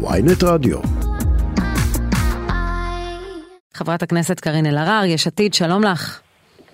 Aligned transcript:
ויינט 0.00 0.42
רדיו. 0.44 0.78
חברת 3.74 4.02
הכנסת 4.02 4.40
קארין 4.40 4.66
אלהרר, 4.66 5.04
יש 5.04 5.26
עתיד, 5.26 5.54
שלום 5.54 5.82
לך. 5.84 6.20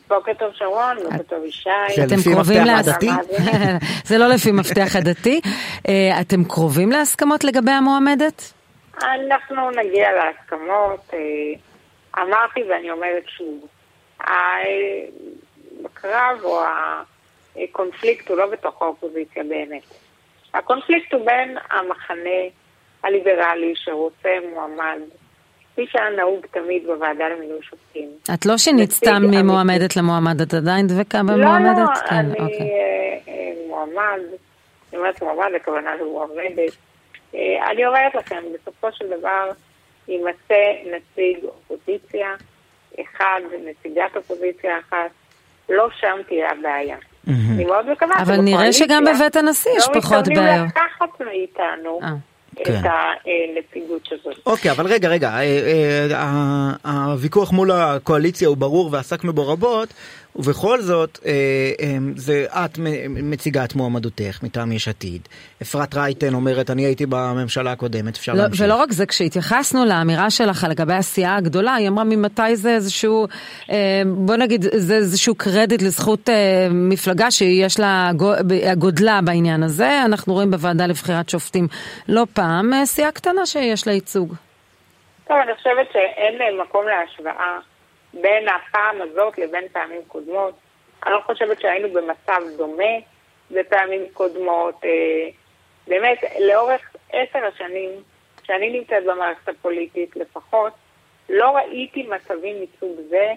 בוקר 0.09 0.33
טוב 0.35 0.49
שרון, 0.55 0.97
בוקר 1.03 1.23
טוב 1.23 1.45
ישי. 1.45 1.71
זה 1.97 2.05
אתם 2.05 2.15
לפי 2.15 2.33
קרובים 2.33 2.63
עדתי? 2.63 3.09
זה 4.09 4.19
לא 4.19 4.27
לפי 4.27 4.53
מפתח 4.53 4.97
עדתי. 4.97 5.41
אה, 5.89 6.21
אתם 6.21 6.45
קרובים 6.45 6.93
להסכמות 6.93 7.45
לגבי 7.45 7.71
המועמדת? 7.71 8.53
אנחנו 9.03 9.71
נגיע 9.71 10.09
להסכמות. 10.13 11.11
אה, 11.15 11.19
אמרתי 12.23 12.61
ואני 12.71 12.91
אומרת 12.91 13.25
שוב, 13.27 13.67
הקרב 15.85 16.41
או 16.45 16.61
הקונפליקט 17.57 18.29
הוא 18.29 18.37
לא 18.37 18.47
בתוך 18.47 18.83
האופוזיציה 18.83 19.43
באמת. 19.45 19.83
הקונפליקט 20.55 21.13
הוא 21.13 21.27
בין 21.27 21.57
המחנה 21.71 22.64
הליברלי 23.05 23.73
שרוצה 23.77 24.29
מועמד, 24.55 24.99
כפי 25.73 25.87
שהיה 25.91 26.11
נהוג 26.11 26.47
תמיד 26.51 26.87
בוועדה 26.87 27.29
למינוי 27.29 27.63
שופטים. 27.63 28.09
את 28.35 28.47
לא 28.47 28.59
שינית 28.59 28.91
סתם. 28.91 29.23
ממועמדת 29.31 29.97
למועמד, 29.97 30.41
את 30.41 30.55
עדיין 30.55 30.87
דבקה 30.87 31.19
לא, 31.19 31.35
במועמדת? 31.35 31.77
לא, 31.79 32.09
כן, 32.09 32.17
אני 32.17 32.31
אוקיי. 32.31 32.61
אה, 32.61 33.19
אה, 33.29 33.53
מועמד, 33.69 34.21
אני 34.93 34.99
אומרת 34.99 35.23
מועמד, 35.23 35.51
הכוונה 35.57 35.95
למועמדת. 35.95 36.77
אה, 37.35 37.71
אני 37.71 37.87
אומרת 37.87 38.15
לכם, 38.15 38.43
בסופו 38.55 38.89
של 38.93 39.05
דבר 39.19 39.51
יימצא 40.09 40.65
נציג 40.85 41.45
אופוזיציה 41.45 42.35
אחד, 43.01 43.41
נציגת 43.65 44.17
אופוזיציה 44.17 44.79
אחת, 44.79 45.11
לא 45.69 45.89
שם 46.01 46.17
תהיה 46.29 46.51
הבעיה. 46.51 46.97
אני 47.29 47.65
מאוד 47.65 47.91
מקווה 47.91 48.15
אבל 48.23 48.37
נראה 48.37 48.73
שגם 48.73 49.05
בבית 49.05 49.37
הנשיא 49.37 49.73
יש 49.77 49.89
לא 49.89 50.01
פחות 50.01 50.19
מתכוונים 50.19 50.43
בעיות. 50.43 50.67
לקחת 50.67 51.21
מאיתנו 51.21 52.01
אה. 52.59 52.63
את 52.63 52.83
כן. 52.83 52.89
הנציגות 53.31 54.09
הזאת. 54.13 54.47
אוקיי, 54.47 54.71
אבל 54.71 54.87
רגע, 54.87 55.09
רגע, 55.09 55.29
אה, 55.29 56.07
אה, 56.13 57.05
הוויכוח 57.05 57.53
מול 57.53 57.71
הקואליציה 57.71 58.49
הוא 58.49 58.57
ברור 58.57 58.89
ועסקנו 58.93 59.33
בו 59.33 59.49
רבות, 59.49 59.89
ובכל 60.37 60.81
זאת, 60.81 61.19
אה, 61.27 61.33
אה, 61.81 61.97
זה 62.17 62.47
את 62.51 62.79
מציגה 63.09 63.65
את 63.65 63.75
מועמדותך 63.75 64.39
מטעם 64.43 64.73
יש 64.73 64.89
עתיד. 64.89 65.29
אפרת 65.63 65.95
רייטן 65.95 66.35
אומרת, 66.35 66.71
אני 66.71 66.85
הייתי 66.85 67.07
בממשלה 67.07 67.73
הקודמת, 67.73 68.17
אפשר 68.17 68.33
לא, 68.33 68.43
להמשיך. 68.43 68.61
ולא 68.65 68.77
רק 68.77 68.93
זה, 68.93 69.07
כשהתייחסנו 69.07 69.85
לאמירה 69.85 70.31
שלך 70.31 70.67
לגבי 70.71 70.95
הסיעה 70.95 71.37
הגדולה, 71.37 71.75
היא 71.75 71.89
אמרה 71.89 72.05
ממתי 72.05 72.57
זה 72.57 72.75
איזשהו, 72.75 73.27
אה, 73.71 74.03
בוא 74.07 74.37
נגיד, 74.37 74.65
זה 74.73 74.95
איזשהו 74.95 75.35
קרדיט 75.35 75.83
לזכות 75.83 76.29
אה, 76.29 76.69
מפלגה 76.71 77.31
שיש 77.31 77.81
לה 77.81 78.11
גודלה 78.79 79.21
בעניין 79.25 79.63
הזה. 79.63 80.05
אנחנו 80.05 80.33
רואים 80.33 80.51
בוועדה 80.51 80.87
לבחירת 80.87 81.29
שופטים 81.29 81.67
לא 82.09 82.27
פעם 82.35 82.73
סיעה 82.85 83.13
קטנה 83.13 83.47
שיש 83.47 83.87
לה 83.87 83.93
ייצוג. 83.93 84.35
טוב, 85.29 85.37
אני 85.37 85.55
חושבת 85.55 85.93
שאין 85.93 86.59
מקום 86.61 86.85
להשוואה 86.87 87.59
בין 88.23 88.49
הפעם 88.49 89.03
הזאת 89.03 89.39
לבין 89.39 89.65
פעמים 89.73 90.01
קודמות. 90.09 90.55
אני 91.07 91.13
לא 91.13 91.21
חושבת 91.27 91.61
שהיינו 91.61 91.89
במצב 91.89 92.41
דומה 92.57 92.95
בפעמים 93.51 94.03
קודמות. 94.13 94.85
אה, 94.85 95.29
באמת, 95.87 96.19
לאורך 96.41 96.81
עשר 97.13 97.39
השנים 97.55 97.91
שאני 98.45 98.79
נמצאת 98.79 99.05
במערכת 99.05 99.49
הפוליטית 99.49 100.17
לפחות, 100.17 100.73
לא 101.29 101.51
ראיתי 101.57 102.03
מצבים 102.03 102.57
מסוג 102.57 102.97
זה, 103.09 103.33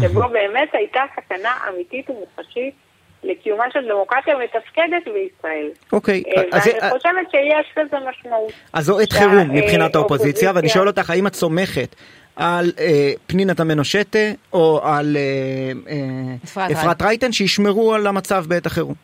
שבו 0.00 0.28
באמת 0.28 0.68
הייתה 0.72 1.00
סכנה 1.16 1.58
אמיתית 1.68 2.10
ומוחשית 2.10 2.74
לקיומה 3.22 3.64
של 3.72 3.88
דמוקרטיה 3.88 4.34
מתפקדת 4.36 5.04
בישראל. 5.14 5.68
אוקיי, 5.92 6.22
אה, 6.26 6.42
ואני 6.52 6.80
אה, 6.80 6.90
חושבת 6.90 7.30
שיש 7.30 7.74
לזה 7.76 7.96
משמעות. 8.10 8.52
אז 8.72 8.84
זו 8.84 9.00
עת 9.00 9.12
חירום 9.12 9.38
אה, 9.38 9.44
מבחינת 9.44 9.94
האופוזיציה, 9.94 10.52
ואני 10.54 10.68
שואל 10.68 10.86
אותך, 10.86 11.10
האם 11.10 11.26
את 11.26 11.34
סומכת 11.34 11.96
על 12.36 12.72
אה, 12.78 13.12
פנינה 13.26 13.54
תמנו 13.54 13.84
שטה 13.84 14.18
או 14.52 14.80
על 14.84 15.16
אה, 15.16 15.72
אה, 15.88 16.34
אפרת 16.44 16.70
אפרת 16.70 17.02
רייטן 17.02 17.32
שישמרו 17.32 17.94
על 17.94 18.06
המצב 18.06 18.44
בעת 18.48 18.66
החירום? 18.66 18.94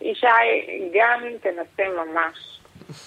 ישי, 0.00 0.26
גם 0.94 1.20
אם 1.24 1.36
תנסה 1.42 1.82
ממש, 1.96 2.60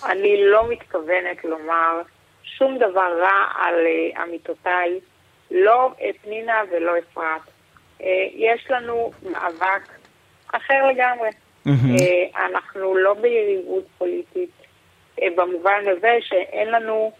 אני 0.05 0.49
לא 0.51 0.69
מתכוונת 0.69 1.43
לומר 1.43 2.01
שום 2.43 2.77
דבר 2.77 3.19
רע 3.21 3.45
על 3.55 3.75
uh, 3.85 4.21
עמיתותיי, 4.21 4.99
לא 5.51 5.91
אה, 6.01 6.09
פנינה 6.21 6.61
ולא 6.71 6.91
אפרת. 6.99 7.41
Uh, 7.99 8.03
יש 8.35 8.67
לנו 8.69 9.11
מאבק 9.31 9.89
אחר 10.53 10.87
לגמרי. 10.93 11.29
Uh, 11.67 11.71
אנחנו 12.45 12.97
לא 12.97 13.13
ביריבות 13.13 13.83
פוליטית 13.97 14.49
uh, 15.19 15.23
במובן 15.35 15.83
הזה 15.87 16.17
שאין 16.21 16.71
לנו 16.71 17.11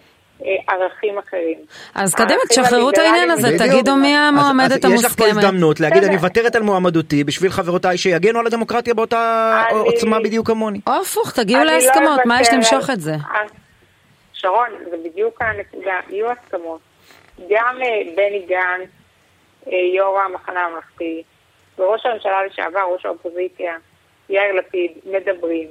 ערכים 0.68 1.18
אחרים. 1.18 1.58
אז 1.96 2.16
קדימה, 2.16 2.40
תשחררו 2.50 2.90
את 2.90 2.98
העניין 2.98 3.32
הזה, 3.32 3.48
תגידו 3.58 3.96
מי 3.96 4.16
המועמדת 4.16 4.86
אז 4.86 4.92
יש 4.92 5.06
לך 5.06 5.16
פה 5.16 5.26
המוסכמת. 5.26 5.44
הזדמנות 5.44 5.80
להגיד. 5.80 6.04
אני 6.04 6.16
מוותרת 6.16 6.56
על 6.56 6.64
מועמדותי 6.64 7.24
בשביל 7.24 7.52
חברותיי 7.52 7.98
שיגנו 7.98 8.40
על 8.40 8.48
הדמוקרטיה 8.48 8.94
באותה 8.94 9.64
עוצמה 9.72 10.20
בדיוק 10.20 10.48
כמוני. 10.48 10.80
או 10.88 10.94
הפוך, 11.02 11.32
תגיעו 11.32 11.64
לא 11.64 11.72
להסכמות, 11.72 12.20
מה 12.26 12.42
יש 12.42 12.48
למשוך 12.54 12.90
את 12.90 13.02
זה? 13.02 13.12
אה, 13.12 13.42
שרון, 14.34 14.70
זה 14.90 14.98
בדיוק 15.10 15.42
הנקודה, 15.42 16.00
יהיו 16.10 16.32
הסכמות. 16.32 16.80
גם 17.50 17.78
אה, 17.82 18.14
בני 18.16 18.46
גנץ, 18.48 18.90
אה, 19.68 19.78
יו"ר 19.96 20.20
המחנה 20.20 20.66
הממלכתי, 20.66 21.24
וראש 21.78 22.06
הממשלה 22.06 22.46
לשעבר, 22.46 22.80
ראש 22.94 23.06
האופוזיציה, 23.06 23.78
יאיר 24.30 24.56
לפיד, 24.56 24.92
מדברים. 25.06 25.68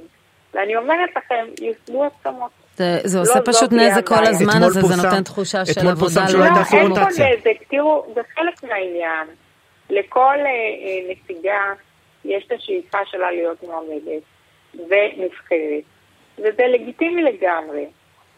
ואני 0.53 0.75
אומרת 0.75 1.09
לכם, 1.15 1.45
יושגו 1.61 2.05
הסכמות. 2.05 2.51
זה- 2.79 2.99
זה 3.03 3.17
לא, 3.17 3.21
עושה 3.21 3.33
זאת 3.33 3.49
פשוט 3.49 3.69
תהיה 3.69 3.91
נזק 3.91 4.07
כל. 4.07 4.25
הזמן 4.25 4.63
הזה, 4.63 4.81
זה 4.81 4.95
נותן 4.95 5.23
תחושה 5.23 5.65
של 5.65 5.71
אתמול 5.71 5.91
עבודה 5.91 5.99
פורסם 6.15 6.21
לא 6.21 6.27
שלא 6.27 6.43
הייתה 6.43 6.59
לא, 6.59 6.79
אין 6.81 6.93
פה. 6.95 7.01
נזק, 7.01 7.63
תראו, 7.69 8.05
זה 8.15 8.21
חלק 8.35 8.63
מהעניין. 8.63 9.27
לכל 9.89 10.19
אה, 10.39 10.45
אה, 10.45 11.11
נציגה 11.11 11.61
יש 12.25 12.43
את 12.47 12.51
השאיפה 12.51 12.97
שלה 13.11 13.31
להיות 13.31 13.63
מועמדת 13.63 14.23
ונבחרת, 14.73 15.83
וזה 16.37 16.63
לגיטימי 16.73 17.21
לגמרי. 17.23 17.85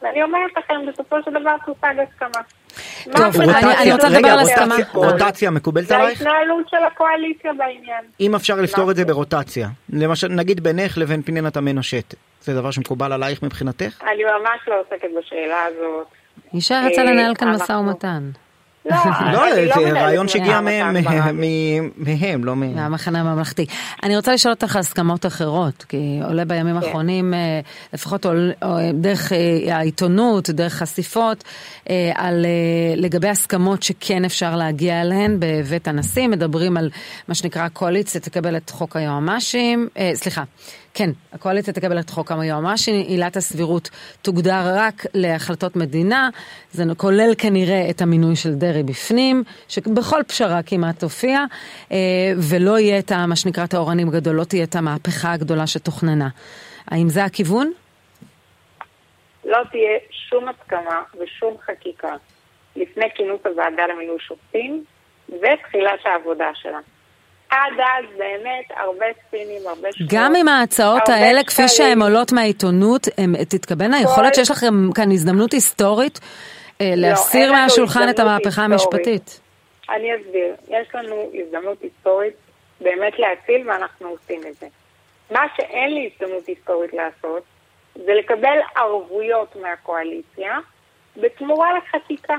ואני 0.02 0.24
אומרת 0.24 0.52
לכם, 0.58 0.74
בסופו 0.94 1.16
של 1.26 1.32
דבר 1.42 1.56
תושג 1.66 1.94
הסכמה. 2.08 2.42
מה 3.08 3.14
טוב, 3.32 3.42
אני- 3.42 3.92
רוצה 3.94 4.10
לדבר 4.10 4.28
על 4.30 4.40
הסכמה. 4.40 4.76
רוטציה 4.94 5.52
מקובלת 5.52 5.86
זה 5.88 5.96
עלייך? 5.98 6.22
ההתנהלות 6.22 6.70
של 6.70 6.78
הקואליציה 6.88 7.54
בעניין. 7.54 8.04
אם 8.20 8.36
אפשר 8.36 8.56
לפתור 8.56 8.92
את 8.92 8.96
זה? 8.96 9.06
ברוטציה, 9.06 9.68
למשל 9.94 10.28
נגיד 10.28 10.64
בינך 10.64 10.98
לבין 10.98 11.22
פנינה 11.22 11.52
תמנו 11.52 11.84
שטה, 11.84 12.18
זה 12.42 12.54
דבר 12.54 12.72
שמקובל 12.72 13.12
עלייך 13.12 13.44
מבחינתך? 13.44 14.02
אני 14.02 14.24
ממש 14.24 14.60
לא 14.68 14.80
עוסקת 14.80 15.08
בשאלה 15.20 15.66
הזאת. 15.66 16.08
אישה 16.54 16.82
רצה 16.86 17.02
אה, 17.02 17.04
לנהל 17.04 17.36
כאן 17.36 17.52
משא 17.52 17.72
ומתן. 17.72 18.30
לא, 18.86 18.98
לא, 19.34 19.54
אני 19.54 19.68
זה 19.68 19.92
רעיון 19.92 20.28
שהגיע 20.28 20.62
מהם, 20.62 20.96
מהם, 21.98 22.46
לא 22.46 22.56
מ... 22.56 22.76
מהמחנה 22.76 23.20
הממלכתי. 23.20 23.66
אני 24.04 24.16
רוצה 24.16 24.34
לשאול 24.34 24.54
אותך 24.54 24.76
על 24.76 24.80
הסכמות 24.80 25.26
אחרות, 25.26 25.86
כי 25.90 26.20
עולה 26.28 26.46
בימים 26.46 26.80
כן. 26.80 26.86
האחרונים, 26.86 27.34
אה, 27.34 27.60
לפחות 27.94 28.26
אה, 28.26 28.32
דרך 28.94 29.32
העיתונות, 29.72 30.50
דרך 30.50 30.74
חשיפות, 30.74 31.44
על, 32.16 32.46
לגבי 32.96 33.28
הסכמות 33.28 33.84
שכן 33.84 34.26
אפשר 34.26 34.56
להגיע 34.56 35.02
אליהן 35.02 35.38
בבית 35.40 35.88
הנשיא, 35.88 36.28
מדברים 36.28 36.78
על 36.78 36.90
מה 37.28 37.36
שנקרא 37.36 37.62
הקואליציה 37.62 38.22
תקבל 38.22 38.58
את 38.58 38.70
חוק 38.70 38.96
היועמ"שים, 38.96 39.88
סליחה, 40.14 40.44
כן, 40.94 41.10
הקואליציה 41.34 41.74
תקבל 41.74 42.00
את 42.00 42.10
חוק 42.10 42.32
היועמ"שים, 42.32 42.96
עילת 42.96 43.36
הסבירות 43.36 43.90
תוגדר 44.22 44.62
רק 44.76 45.06
להחלטות 45.14 45.76
מדינה, 45.76 46.30
זה 46.72 46.84
כולל 46.98 47.32
כנראה 47.38 47.90
את 47.90 48.02
המינוי 48.02 48.36
של 48.36 48.56
דרעי 48.56 48.84
בפנים, 48.84 49.44
שבכל 49.68 50.22
פשרה 50.28 50.64
כמעט 50.64 51.00
תופיע, 51.00 51.46
אה, 51.92 51.98
ולא 52.50 52.80
יהיה 52.80 53.00
את 53.00 53.12
מה 53.12 53.36
שנקרא 53.36 53.66
טהרנים 53.66 54.10
גדול, 54.10 54.36
לא 54.36 54.44
תהיה 54.44 54.64
את 54.64 54.76
המהפכה 54.76 55.32
הגדולה 55.32 55.68
שתוכננה. 55.68 56.30
האם 56.88 57.10
זה 57.10 57.24
הכיוון? 57.24 57.72
לא 59.46 59.58
תהיה 59.72 59.98
שום 60.12 60.46
הסכמה 60.48 61.04
ושום 61.20 61.58
חקיקה 61.66 62.16
לפני 62.76 63.06
כינוס 63.16 63.40
הוועדה 63.46 63.88
למינוי 63.88 64.20
שופטים 64.20 64.84
ותחילת 65.30 66.00
העבודה 66.06 66.50
שלה. 66.54 66.80
עד 67.52 67.74
אז 67.80 68.18
באמת 68.18 68.66
הרבה 68.78 69.06
ספינים, 69.28 69.68
הרבה 69.68 69.92
שמועות. 69.92 70.14
גם 70.14 70.36
עם 70.36 70.48
ההצעות 70.48 71.10
האלה, 71.10 71.44
כפי. 71.44 71.68
שהן 71.68 72.02
עולות 72.02 72.32
מהעיתונות, 72.32 73.08
תתקבלנה? 73.50 74.02
יכול 74.02 74.24
להיות 74.24 74.36
שיש 74.36 74.52
לכם 74.52 74.92
כאן 74.96 75.12
הזדמנות 75.12 75.52
היסטורית 75.52 76.20
אה, 76.82 76.94
להסיר 76.96 77.42
לא, 77.42 77.48
לנו 77.48 77.64
מהשולחן 77.64 78.10
את 78.10 78.20
המהפכה 78.20 78.48
היסטורית. 78.48 78.72
המשפטית? 78.72 79.40
אני 79.90 80.10
אסביר. 80.16 80.56
יש 80.68 80.88
לנו 80.96 81.32
הזדמנות 81.34 81.82
היסטורית 81.82 82.34
באמת 82.82 83.20
להציל 83.20 83.70
ואנחנו 83.70 84.08
עושים 84.08 84.42
את 84.50 84.56
זה. 84.56 84.68
מה 85.32 85.42
שאין 85.56 85.94
לי 85.94 86.10
הזדמנות 86.14 86.48
היסטורית 86.48 86.94
לעשות 86.94 87.44
זה 87.96 88.14
לקבל 88.14 88.58
ערבויות 88.76 89.56
מהקואליציה 89.62 90.58
בתמורה 91.18 91.70
לחקיקה. 91.78 92.36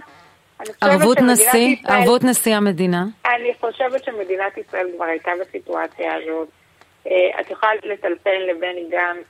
ערבות 0.81 1.19
נשיא, 1.21 1.45
ישראל- 1.59 1.97
ערבות 1.99 2.25
נשיא 2.25 2.57
המדינה. 2.57 3.05
אני 3.27 3.55
חושבת 3.61 4.05
שמדינת 4.05 4.59
ישראל 4.59 4.87
כבר 4.97 5.05
הייתה 5.05 5.31
בסיטואציה 5.41 6.15
הזאת. 6.15 6.49
אה, 7.07 7.41
את 7.41 7.51
יכולה 7.51 7.73
לטלפן 7.85 8.41
לבני 8.51 8.85
גנץ 8.91 9.25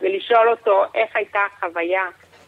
ולשאול 0.00 0.48
אותו 0.50 0.82
איך 0.94 1.16
הייתה 1.16 1.38
החוויה 1.56 2.02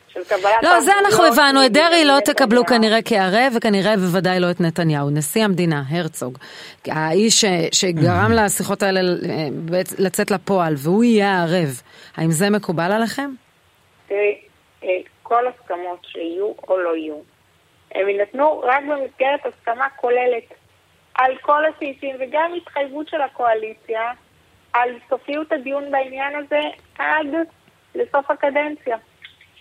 של 0.09 0.25
קבלת... 0.25 0.63
לא, 0.63 0.81
זה 0.81 0.93
אנחנו 0.99 1.25
הבנו, 1.25 1.67
את 1.67 1.73
דרעי 1.73 2.05
לא 2.05 2.21
תקבלו. 2.25 2.67
כנראה 2.67 2.99
כערב, 3.05 3.53
וכנראה 3.57 3.97
בוודאי 3.97 4.41
לא 4.41 4.51
את 4.51 4.61
נתניהו. 4.61 5.11
נשיא 5.11 5.45
המדינה, 5.45 5.83
הרצוג, 5.91 6.39
האיש 6.87 7.45
שגרם 7.73 8.33
לשיחות 8.33 8.83
האלה 8.83 9.01
אה, 9.01 9.49
לצאת 9.99 10.31
לפועל, 10.31 10.75
והוא 10.77 11.05
יהיה 11.05 11.29
הערב, 11.35 11.83
האם 12.17 12.31
זה 12.31 12.51
מקובל 12.51 12.93
עליכם? 12.93 13.31
תראי, 14.09 14.39
אה, 14.85 14.89
כל 15.23 15.45
הסכמות 15.47 15.99
שיהיו 16.03 16.53
או 16.69 16.79
לא 16.79 16.97
יהיו, 16.97 17.15
הם 17.94 18.08
יינתנו 18.08 18.61
רק 18.61 18.82
במסגרת 18.85 19.40
הסכמה 19.46 19.88
כוללת 19.96 20.55
על 21.14 21.32
כל 21.40 21.62
הסעיפים 21.64 22.17
וגם 22.20 22.52
התחייבות 22.56 23.08
של 23.08 23.20
הקואליציה 23.20 24.11
על 24.73 24.90
סופיות 25.08 25.52
הדיון 25.52 25.90
בעניין 25.90 26.35
הזה 26.37 26.61
עד 26.99 27.26
לסוף 27.94 28.31
הקדנציה. 28.31 28.96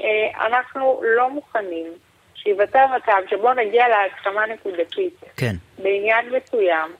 אה, 0.01 0.47
אנחנו 0.47 1.01
לא 1.15 1.29
מוכנים 1.29 1.88
שייווצר 2.35 2.85
מצב 2.95 3.29
שבו 3.29 3.53
נגיע 3.53 3.85
להסכמה 3.88 4.41
נקודתית 4.53 5.21
כן. 5.38 5.56
בעניין 5.77 6.25
מסוים, 6.25 6.91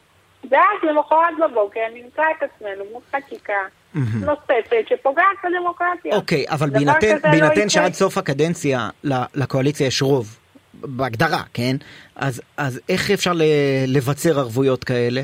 ואז 0.52 0.84
למחרת 0.84 1.34
בבוקר 1.52 1.82
נמצא 1.94 2.24
את 2.38 2.44
עצמנו 2.44 2.84
מול 2.92 3.02
חקיקה 3.12 3.62
נוספת 3.96 4.86
שפוגעת 4.90 5.26
בדמוקרטיה. 5.44 6.16
אוקיי, 6.16 6.46
אבל 6.50 6.70
דבר 6.70 6.80
בהינתן, 7.24 7.62
לא. 7.64 7.70
שעד 7.70 7.94
סוף 7.94 8.18
הקדנציה 8.18 8.90
לקואליציה 9.36 9.88
יש 9.88 10.02
רוב, 10.02 10.40
בהגדרה, 10.82 11.44
כן? 11.54 11.76
אז, 12.16 12.42
אז 12.58 12.82
איך 12.90 13.12
אפשר 13.12 13.34
ל- 13.34 13.42
לבצר 13.88 14.40
ערבויות 14.40 14.84
כאלה? 14.84 15.22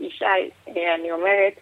ישי, 0.00 0.24
אה, 0.68 0.94
אני 0.94 1.12
אומרת, 1.12 1.52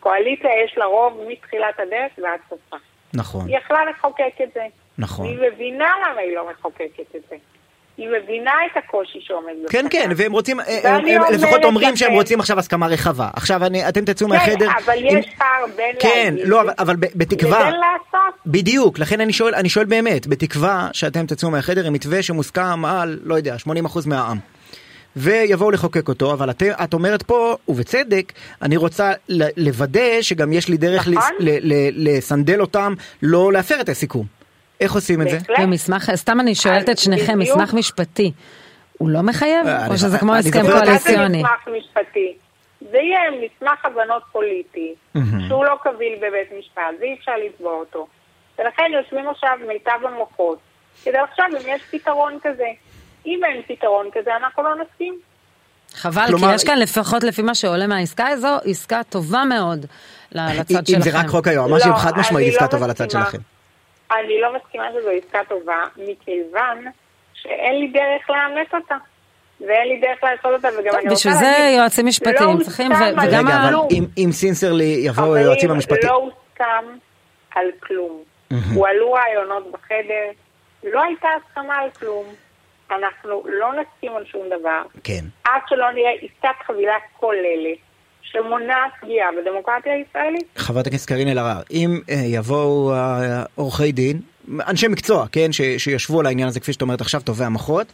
קואליציה 0.00 0.50
יש 0.64 0.74
לה 0.78 0.84
רוב 0.84 1.20
מתחילת 1.28 1.74
הדרך 1.78 2.12
ועד 2.18 2.40
סופה. 2.48 2.76
נכון, 3.14 3.48
היא 3.48 3.56
יכלה 3.58 3.78
לחוקק 3.90 4.34
את 4.42 4.48
זה. 4.54 4.66
נכון. 4.98 5.26
והיא 5.26 5.52
מבינה 5.52 5.88
למה 6.06 6.20
היא 6.20 6.34
לא 6.36 6.50
מחוקקת 6.50 7.16
את 7.16 7.22
זה. 7.30 7.36
היא 7.98 8.08
מבינה 8.22 8.50
את 8.72 8.76
הקושי 8.76 9.18
שעומד 9.22 9.52
בפניה. 9.64 9.82
כן, 9.82 9.86
כן, 9.90 10.10
והם 10.16 10.32
רוצים, 10.32 10.60
הם, 10.60 10.66
ואני 10.84 11.16
הם 11.16 11.22
לפחות 11.32 11.64
אומרים 11.64 11.96
שהם 11.96 12.12
רוצים 12.12 12.40
עכשיו 12.40 12.58
הסכמה 12.58 12.86
רחבה. 12.86 13.28
עכשיו 13.36 13.66
אני, 13.66 13.88
אתם 13.88 14.04
תצאו 14.04 14.26
כן, 14.28 14.34
מהחדר... 14.34 14.68
אבל 14.84 14.94
עם- 14.98 15.18
יש 15.18 15.26
פער 15.38 15.66
בין 15.76 15.96
כן, 16.00 16.32
להגיד 16.36 16.48
לא, 16.48 16.60
אבל, 16.60 16.72
אבל 16.78 16.96
בתקווה... 16.96 17.60
לבין 17.60 17.74
לעשות. 17.80 18.34
בדיוק, 18.46 18.98
לכן 18.98 19.20
אני 19.20 19.32
שואל, 19.32 19.54
אני 19.54 19.68
שואל 19.68 19.84
באמת, 19.84 20.26
בתקווה 20.26 20.88
שאתם 20.92 21.26
תצאו 21.26 21.50
מהחדר 21.50 21.86
עם 21.86 21.92
מתווה 21.92 22.22
שמוסכם 22.22 22.84
על, 22.84 23.18
לא 23.22 23.34
יודע, 23.34 23.56
80% 23.66 23.70
מהעם. 24.06 24.38
ויבואו 25.16 25.70
לחוקק 25.70 26.08
אותו, 26.08 26.32
אבל 26.32 26.50
את, 26.50 26.62
את 26.62 26.94
אומרת 26.94 27.22
פה, 27.22 27.56
ובצדק, 27.68 28.32
אני 28.62 28.76
רוצה 28.76 29.12
לוודא 29.56 30.22
שגם 30.22 30.52
יש 30.52 30.68
לי 30.68 30.76
דרך 30.76 31.08
נכון. 31.08 31.30
לסנדל 31.92 32.60
אותם, 32.60 32.94
לא 33.22 33.52
להפר 33.52 33.80
את 33.80 33.88
הסיכום. 33.88 34.37
איך 34.80 34.92
עושים 34.92 35.22
את 35.22 35.28
זה? 35.30 35.38
בהחלט. 35.38 35.58
ומסמך, 35.64 36.10
סתם 36.14 36.40
אני 36.40 36.54
שואלת 36.54 36.88
את 36.88 36.98
שניכם. 36.98 37.38
מסמך 37.38 37.74
משפטי, 37.74 38.32
הוא 38.98 39.10
לא 39.10 39.22
מחייב? 39.22 39.66
אה, 39.66 39.86
או 39.86 39.98
שזה 39.98 40.18
כמו 40.18 40.32
אני 40.32 40.38
הסכם 40.40 40.66
זה 40.66 40.72
קואליציוני? 40.72 41.38
מסמך 41.42 41.68
משפטי. 41.78 42.34
זה 42.80 42.96
יהיה 42.98 43.18
מסמך 43.30 43.84
הבנות 43.84 44.22
פוליטי, 44.32 44.94
שהוא 45.48 45.64
לא 45.64 45.74
קביל 45.82 46.14
בבית 46.16 46.58
משפט, 46.58 46.82
ואי 47.00 47.16
אפשר 47.20 47.32
לתבוע 47.46 47.72
אותו. 47.72 48.06
ולכן 48.58 48.82
יושבים 49.02 49.28
עכשיו 49.28 49.50
מיטב 49.68 50.06
המוחות, 50.14 50.58
כדי 51.04 51.16
לחשוב 51.22 51.44
אם 51.62 51.74
יש 51.74 51.82
פתרון 51.90 52.38
כזה. 52.42 52.66
אם 53.26 53.40
אין 53.44 53.62
פתרון 53.68 54.06
כזה, 54.14 54.30
אנחנו 54.36 54.62
לא 54.62 54.70
נסכים. 54.74 55.14
חבל, 55.94 56.24
כלומר- 56.26 56.48
כי 56.48 56.54
יש 56.54 56.64
כאן 56.64 56.78
לפחות 56.78 57.24
לפי 57.24 57.42
מה 57.42 57.54
שעולה 57.54 57.86
מהעסקה 57.86 58.26
הזו, 58.28 58.56
עסקה 58.64 59.00
טובה 59.08 59.44
מאוד 59.44 59.86
לצד 60.32 60.86
שלכם. 60.86 60.94
אם 60.96 61.02
זה 61.02 61.10
רק 61.18 61.26
חוק 61.26 61.48
היועמ"שים, 61.48 61.92
לא, 61.92 61.96
חד 61.96 62.18
משמעית 62.18 62.52
עסקה 62.52 62.64
לא 62.64 62.70
טובה 62.70 62.86
לצד. 62.86 63.10
שלכם. 63.10 63.38
אני 64.12 64.40
לא 64.40 64.54
מסכימה 64.56 64.88
שזו 64.98 65.10
עסקה 65.10 65.38
טובה, 65.48 65.84
מכיוון 65.96 66.84
שאין 67.34 67.78
לי 67.80 67.88
דרך 67.88 68.30
לאמץ 68.30 68.74
אותה. 68.74 68.94
ואין 69.60 69.88
לי 69.88 70.00
דרך 70.00 70.24
לעשות 70.24 70.52
אותה, 70.52 70.68
וגם 70.78 70.94
אני 70.94 71.08
רוצה 71.08 71.14
בשביל 71.14 71.34
להגיד... 71.34 71.48
זה 71.48 71.76
יועצים 71.76 72.06
משפטיים 72.06 72.58
לא 72.58 72.64
צריכים, 72.64 72.92
ו- 72.92 72.94
על 72.94 73.12
וגם 73.28 73.46
רגע, 73.46 73.56
אבל. 73.68 73.74
אם- 73.90 74.06
אם 74.24 74.32
סינסרלי 74.32 75.02
יבואו 75.04 75.34
היועצים 75.34 75.70
המשפטיים... 75.70 76.06
לא 76.12 76.14
הוסכם 76.14 76.98
על 77.54 77.66
כלום. 77.82 78.22
הועלו 78.74 79.12
רעיונות 79.12 79.72
בחדר, 79.72 80.30
לא 80.84 81.02
הייתה 81.02 81.28
הסכמה 81.36 81.76
על 81.76 81.90
כלום. 81.90 82.24
אנחנו 82.90 83.42
לא 83.46 83.68
נסכים 83.72 84.12
על 84.16 84.24
שום 84.24 84.46
דבר, 84.46 84.82
כן. 85.04 85.24
עד 85.44 85.60
שלא 85.68 85.90
נראה 85.92 86.10
עסקת 86.12 86.66
חבילה 86.66 86.94
כוללת, 87.12 87.78
שמונעת 88.32 88.92
פגיעה 89.00 89.28
בדמוקרטיה 89.42 89.92
הישראלית. 89.92 90.44
חברת 90.56 90.86
הכנסת 90.86 91.08
קארין 91.08 91.28
אלהרר, 91.28 91.60
אם 91.70 92.00
אה, 92.10 92.14
יבואו 92.14 92.92
אה, 92.92 93.42
עורכי 93.54 93.92
דין, 93.92 94.20
אנשי 94.68 94.88
מקצוע, 94.88 95.26
כן, 95.32 95.52
ש, 95.52 95.60
שישבו 95.78 96.20
על 96.20 96.26
העניין 96.26 96.48
הזה, 96.48 96.60
כפי 96.60 96.72
שאת 96.72 96.82
אומרת 96.82 97.00
עכשיו, 97.00 97.20
טובי 97.24 97.44
המוחות, 97.44 97.86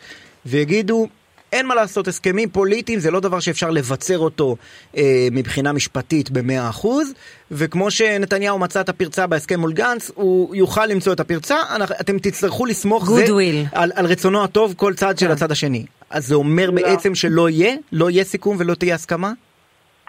ויגידו, 0.46 1.08
אין 1.52 1.66
מה 1.66 1.74
לעשות, 1.74 2.08
הסכמים 2.08 2.48
פוליטיים 2.50 2.98
זה 2.98 3.10
לא 3.10 3.20
דבר 3.20 3.40
שאפשר 3.40 3.70
לבצר 3.70 4.18
אותו 4.18 4.56
אה, 4.96 5.28
מבחינה 5.32 5.72
משפטית 5.72 6.30
במאה 6.30 6.68
אחוז, 6.68 7.12
וכמו 7.50 7.90
שנתניהו 7.90 8.58
מצא 8.58 8.80
את 8.80 8.88
הפרצה 8.88 9.26
בהסכם 9.26 9.60
מול 9.60 9.72
גנץ, 9.72 10.10
הוא 10.14 10.54
יוכל 10.54 10.86
למצוא 10.86 11.12
את 11.12 11.20
הפרצה, 11.20 11.56
אנחנו, 11.74 11.94
אתם 12.00 12.18
תצטרכו 12.18 12.66
לסמוך 12.66 13.10
זה. 13.10 13.24
על, 13.72 13.92
על 13.94 14.06
רצונו 14.06 14.44
הטוב 14.44 14.74
כל 14.76 14.94
צד 14.94 15.18
של 15.18 15.30
הצד 15.30 15.50
השני. 15.50 15.84
אז 16.10 16.26
זה 16.26 16.34
אומר 16.34 16.70
לא. 16.70 16.82
בעצם 16.82 17.14
שלא 17.14 17.50
יהיה? 17.50 17.74
לא 17.92 18.10
יהיה 18.10 18.24
סיכום 18.24 18.56
ולא 18.58 18.74
תהיה 18.74 18.94
הסכמה? 18.94 19.32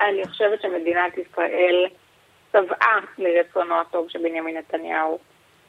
אני 0.01 0.27
חושבת 0.27 0.62
שמדינת 0.62 1.13
ישראל 1.18 1.86
צבעה 2.51 2.97
לרצונו 3.18 3.81
הטוב 3.81 4.06
של 4.09 4.19
בנימין 4.19 4.57
נתניהו. 4.57 5.19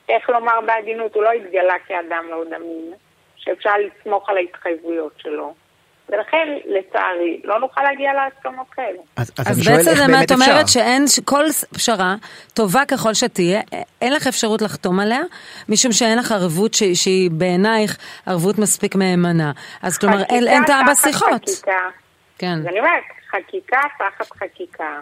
איך 0.09 0.31
לומר 0.31 0.61
בעדינות, 0.67 1.15
הוא 1.15 1.23
לא 1.23 1.31
התגלה 1.33 1.75
כאדם 1.87 2.25
לא 2.31 2.45
דמין, 2.45 2.93
שאפשר 3.37 3.71
לסמוך 3.79 4.29
על 4.29 4.37
ההתחייבויות 4.37 5.13
שלו. 5.19 5.55
ולכן, 6.09 6.49
לצערי, 6.67 7.41
לא 7.45 7.61
נוכל 7.61 7.83
להגיע 7.83 8.13
להסכמות 8.15 8.67
כאלה. 8.71 8.99
אז, 9.17 9.33
אז, 9.39 9.51
אז 9.51 9.69
בעצם 9.69 9.91
איך 9.91 10.01
מה 10.11 10.23
את 10.25 10.33
אפשר. 10.33 10.35
אומרת 10.53 10.69
שאין, 10.69 11.07
ש- 11.07 11.21
כל 11.21 11.51
ס- 11.51 11.65
פשרה, 11.65 12.15
טובה 12.55 12.83
ככל 12.91 13.15
שתהיה, 13.15 13.61
אין 14.03 14.13
לך 14.13 14.27
אפשרות 14.27 14.63
לחתום 14.63 15.01
עליה, 15.01 15.21
משום 15.69 15.93
שאין 15.93 16.19
לך 16.19 16.33
ערבות 16.33 16.75
ש- 16.75 16.83
שהיא 16.85 17.31
בעינייך 17.33 17.97
ערבות 18.27 18.59
מספיק 18.59 18.95
מהימנה. 18.95 19.53
אז 19.83 19.99
כלומר, 19.99 20.23
אין 20.31 20.65
טעם 20.67 20.87
בשיחות. 20.91 21.43
חקיקה. 21.49 21.73
כן. 22.39 22.53
אז 22.61 22.67
אני 22.67 22.79
אומרת, 22.79 23.03
חקיקה 23.31 23.81
תחת 23.99 24.31
חקיקה, 24.37 25.01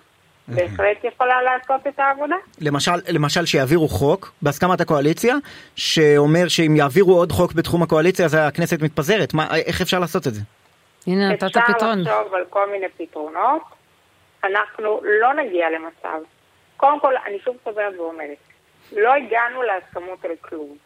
בהחלט 0.49 1.05
יכולה 1.05 1.43
לעשות 1.43 1.87
את 1.87 1.99
העבודה. 1.99 2.37
למשל, 2.61 2.93
למשל 3.09 3.47
שיעבירו 3.47 3.89
חוק 3.89 4.33
בהסכמת 4.43 4.81
הקואליציה, 4.81 5.37
שאומר 5.77 6.49
שאם 6.49 6.77
יעבירו 6.77 7.15
עוד 7.15 7.33
חוק 7.33 7.53
בתחום 7.53 7.83
הקואליציה 7.83 8.25
אז 8.25 8.35
הכנסת 8.35 8.83
מתפזרת. 8.83 9.35
מה, 9.35 9.57
איך 9.57 9.81
אפשר 9.81 9.99
לעשות 9.99 10.27
את 10.27 10.35
זה? 10.35 10.41
הנה, 11.07 11.33
נתת 11.33 11.43
אפשר 11.43 11.61
פתרון. 11.75 12.01
לחשוב 12.01 12.35
על 12.35 12.45
כל 12.51 12.71
מיני 12.71 12.87
פתרונות. 12.97 13.63
אנחנו 14.45 15.01
לא 15.21 15.35
נגיע 15.35 15.67
למצב. 15.71 16.19
קודם 16.77 17.01
כל, 17.01 17.15
אני 17.27 17.39
שוב 17.45 17.57
חוזרת 17.65 17.95
ואומרת, 17.99 18.37
לא 18.93 19.15
הגענו 19.15 19.63
להסכמות 19.63 20.25
על 20.25 20.31
כלום. 20.41 20.77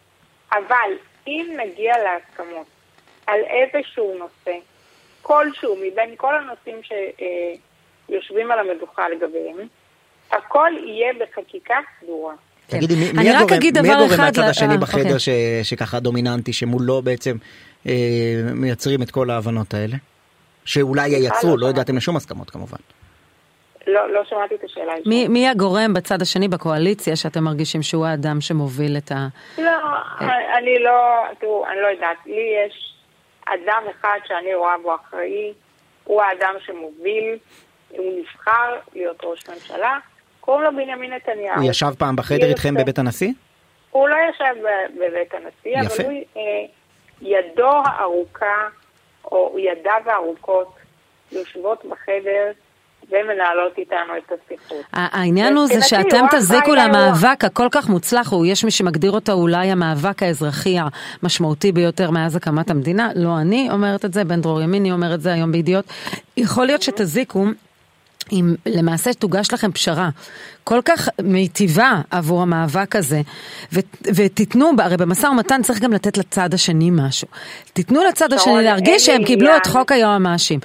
אבל 0.52 0.90
אם 1.26 1.56
נגיע 1.56 1.94
להסכמות 1.98 2.66
על 3.26 3.40
איזשהו 3.40 4.18
נושא, 4.18 4.58
כלשהו 5.28 5.76
מבין 5.76 6.14
כל 6.16 6.34
הנושאים 6.34 6.80
שיושבים 8.08 8.50
על 8.50 8.58
המדוכה 8.58 9.08
לגביהם, 9.08 9.68
הכל 10.30 10.70
יהיה 10.76 11.12
בחקיקה 11.20 11.74
סדורה. 12.00 12.34
כן. 12.68 12.76
תגידי, 12.76 12.94
מי, 12.94 13.10
אני 13.10 13.18
מי 13.22 13.30
רק 13.32 13.36
הגורם, 13.36 13.54
אגיד 13.54 13.78
מי 13.78 13.88
דבר 13.88 13.96
הגורם 13.96 14.12
אחד 14.12 14.22
מהצד 14.24 14.42
ל- 14.42 14.50
השני 14.50 14.72
אה, 14.72 14.78
בחדר 14.78 15.02
אוקיי. 15.02 15.18
ש, 15.18 15.28
שככה 15.62 16.00
דומיננטי, 16.00 16.52
שמולו 16.52 17.02
בעצם 17.02 17.36
אה, 17.86 17.92
מייצרים 18.54 19.02
את 19.02 19.10
כל 19.10 19.30
ההבנות 19.30 19.74
האלה? 19.74 19.96
שאולי 20.64 21.08
ייצרו, 21.08 21.56
לא 21.56 21.62
לא 21.62 21.68
הגעתם 21.68 21.96
לשום 21.96 22.16
הסכמות 22.16 22.50
כמובן. 22.50 22.76
לא, 23.86 24.12
לא 24.12 24.24
שמעתי 24.28 24.54
את 24.54 24.64
השאלה. 24.64 24.92
מי, 25.06 25.28
מי 25.28 25.48
הגורם 25.48 25.94
בצד 25.94 26.22
השני 26.22 26.48
בקואליציה 26.48 27.16
שאתם 27.16 27.44
מרגישים 27.44 27.82
שהוא 27.82 28.06
האדם 28.06 28.40
שמוביל 28.40 28.96
את 28.96 29.12
ה... 29.12 29.28
לא, 29.58 29.70
אני 30.58 30.78
לא, 30.78 30.92
תראו, 31.40 31.66
אני 31.66 31.80
לא 31.82 31.86
יודעת. 31.86 32.16
לי 32.26 32.54
יש 32.66 32.94
אדם 33.54 33.82
אחד 33.90 34.18
שאני 34.26 34.54
רואה 34.54 34.78
בו 34.82 34.94
אחראי, 34.94 35.52
הוא 36.04 36.22
האדם 36.22 36.54
שמוביל, 36.66 37.38
הוא 37.88 38.20
נבחר 38.20 38.76
להיות 38.94 39.16
ראש 39.24 39.48
ממשלה, 39.48 39.98
קוראים 40.40 40.64
לו 40.64 40.70
בנימין 40.70 41.12
נתניהו. 41.12 41.56
הוא 41.60 41.70
ישב 41.70 41.90
פעם 41.98 42.16
בחדר 42.16 42.46
איתכם 42.48 42.74
בבית 42.74 42.98
הנשיא? 42.98 43.32
הוא 43.90 44.08
לא 44.08 44.16
ישב 44.30 44.54
בבית 44.94 45.34
הנשיא, 45.34 45.80
יפה. 45.80 46.02
אבל 46.02 46.04
הוא, 46.04 46.22
אה, 46.36 46.42
ידו 47.22 47.72
הארוכה, 47.84 48.68
או 49.24 49.56
ידיו 49.58 50.02
הארוכות, 50.06 50.74
יושבות 51.32 51.84
בחדר 51.84 52.50
ומנהלות 53.10 53.78
איתנו 53.78 53.98
את 54.18 54.32
השיחות. 54.32 54.84
ה- 54.92 55.18
העניין 55.20 55.56
הוא 55.56 55.66
זה 55.66 55.80
שאתם 55.82 56.24
תזיקו. 56.30 56.74
למאבק 56.74 57.44
הכל 57.44 57.68
כך 57.70 57.88
מוצלח, 57.88 58.32
הוא 58.32 58.46
יש 58.46 58.64
מי 58.64 58.70
שמגדיר 58.70 59.10
אותו 59.10 59.32
אולי 59.32 59.70
המאבק 59.70 60.22
האזרחי 60.22 60.76
המשמעותי 61.22 61.72
ביותר 61.72 62.10
מאז 62.10 62.36
הקמת 62.36 62.70
המדינה, 62.70 63.08
לא 63.14 63.38
אני 63.38 63.68
אומרת 63.70 64.04
את 64.04 64.12
זה, 64.12 64.24
בן 64.24 64.40
דרור 64.40 64.60
ימיני 64.62 64.92
אומר 64.92 65.14
את 65.14 65.20
זה 65.20 65.32
היום 65.32 65.52
בידיעות. 65.52 65.84
יכול 66.36 66.66
להיות 66.66 66.82
שתזיקו 66.82 67.46
אם 68.32 68.54
למעשה 68.66 69.12
תוגש 69.14 69.52
לכם 69.52 69.72
פשרה 69.72 70.08
כל 70.64 70.80
כך 70.84 71.08
מיטיבה 71.22 72.00
עבור 72.10 72.42
המאבק 72.42 72.96
הזה, 72.96 73.20
ו- 73.72 73.80
ותיתנו, 74.14 74.70
הרי 74.78 74.96
במשא 74.96 75.26
ומתן 75.26 75.62
צריך 75.62 75.80
גם 75.80 75.92
לתת 75.92 76.18
לצד 76.18 76.54
השני 76.54 76.90
משהו. 76.92 77.28
תיתנו 77.72 78.00
לצד 78.08 78.32
השני 78.32 78.62
להרגיש 78.62 79.06
שהם 79.06 79.24
קיבלו 79.24 79.56
את 79.56 79.66
חוק 79.66 79.92
היועמ"שים. 79.92 80.60